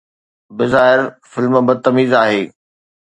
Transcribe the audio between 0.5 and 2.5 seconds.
بظاهر فلم بدتميز آهي